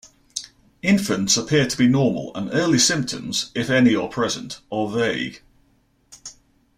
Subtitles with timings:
[0.81, 5.43] Infants appear to be normal and early symptoms, if any are present, are vague.